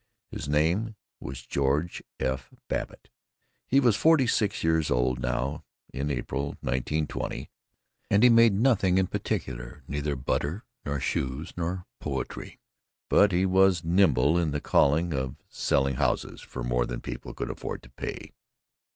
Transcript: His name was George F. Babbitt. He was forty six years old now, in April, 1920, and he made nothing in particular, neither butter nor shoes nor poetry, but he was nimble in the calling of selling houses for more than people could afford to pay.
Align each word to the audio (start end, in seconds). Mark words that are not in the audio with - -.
His 0.31 0.49
name 0.49 0.95
was 1.19 1.45
George 1.45 2.01
F. 2.19 2.49
Babbitt. 2.67 3.11
He 3.67 3.79
was 3.79 3.95
forty 3.95 4.25
six 4.25 4.63
years 4.63 4.89
old 4.89 5.19
now, 5.19 5.63
in 5.93 6.09
April, 6.09 6.57
1920, 6.61 7.51
and 8.09 8.23
he 8.23 8.29
made 8.31 8.55
nothing 8.55 8.97
in 8.97 9.05
particular, 9.05 9.83
neither 9.87 10.15
butter 10.15 10.65
nor 10.87 10.99
shoes 10.99 11.53
nor 11.55 11.85
poetry, 11.99 12.57
but 13.09 13.31
he 13.31 13.45
was 13.45 13.83
nimble 13.83 14.39
in 14.39 14.49
the 14.49 14.59
calling 14.59 15.13
of 15.13 15.35
selling 15.49 15.97
houses 15.97 16.41
for 16.41 16.63
more 16.63 16.87
than 16.87 16.99
people 16.99 17.35
could 17.35 17.51
afford 17.51 17.83
to 17.83 17.89
pay. 17.91 18.33